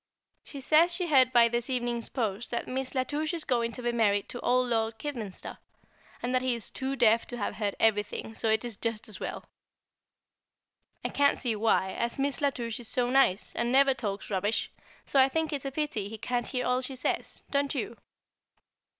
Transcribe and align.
She 0.43 0.61
says 0.61 0.91
she 0.91 1.05
heard 1.09 1.31
by 1.31 1.47
this 1.47 1.69
evening's 1.69 2.09
post 2.09 2.49
that 2.49 2.67
Miss 2.67 2.95
La 2.95 3.03
Touche 3.03 3.35
is 3.35 3.43
going 3.43 3.71
to 3.73 3.83
be 3.83 3.91
married 3.91 4.27
to 4.29 4.39
old 4.39 4.67
Lord 4.67 4.97
Kidminster, 4.97 5.59
and 6.23 6.33
that 6.33 6.41
he 6.41 6.55
is 6.55 6.71
"too 6.71 6.95
deaf 6.95 7.27
to 7.27 7.37
have 7.37 7.53
heard 7.57 7.75
everything, 7.79 8.33
so 8.33 8.49
it 8.49 8.65
is 8.65 8.77
just 8.77 9.07
as 9.07 9.19
well." 9.19 9.45
I 11.05 11.09
can't 11.09 11.37
see 11.37 11.55
why, 11.55 11.91
as 11.91 12.17
Miss 12.17 12.41
La 12.41 12.49
Touche 12.49 12.79
is 12.79 12.87
so 12.87 13.11
nice, 13.11 13.53
and 13.53 13.71
never 13.71 13.93
talks 13.93 14.31
rubbish; 14.31 14.71
so 15.05 15.19
I 15.19 15.29
think 15.29 15.53
it 15.53 15.63
a 15.65 15.71
pity 15.71 16.09
he 16.09 16.17
can't 16.17 16.47
hear 16.47 16.65
all 16.65 16.81
she 16.81 16.95
says, 16.95 17.43
don't 17.51 17.75
you? 17.75 17.95